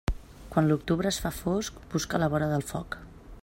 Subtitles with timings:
[0.53, 2.99] Quan l'octubre es fa fosc, busca la vora del foc.